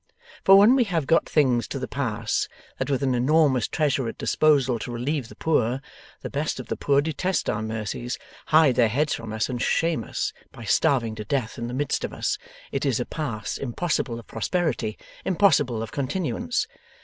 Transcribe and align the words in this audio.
For 0.43 0.55
when 0.57 0.73
we 0.75 0.85
have 0.85 1.05
got 1.05 1.29
things 1.29 1.67
to 1.67 1.77
the 1.77 1.87
pass 1.87 2.47
that 2.79 2.89
with 2.89 3.03
an 3.03 3.13
enormous 3.13 3.67
treasure 3.67 4.07
at 4.07 4.17
disposal 4.17 4.79
to 4.79 4.91
relieve 4.91 5.29
the 5.29 5.35
poor, 5.35 5.79
the 6.21 6.29
best 6.31 6.59
of 6.59 6.69
the 6.69 6.75
poor 6.75 7.01
detest 7.01 7.47
our 7.47 7.61
mercies, 7.61 8.17
hide 8.47 8.73
their 8.77 8.87
heads 8.87 9.13
from 9.13 9.31
us, 9.31 9.47
and 9.47 9.61
shame 9.61 10.03
us 10.03 10.33
by 10.51 10.63
starving 10.63 11.13
to 11.13 11.23
death 11.23 11.59
in 11.59 11.67
the 11.67 11.75
midst 11.75 12.03
of 12.03 12.13
us, 12.13 12.39
it 12.71 12.83
is 12.83 12.99
a 12.99 13.05
pass 13.05 13.59
impossible 13.59 14.17
of 14.19 14.25
prosperity, 14.25 14.97
impossible 15.23 15.83
of 15.83 15.91
continuance. 15.91 16.67